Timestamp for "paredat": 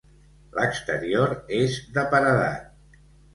2.15-2.99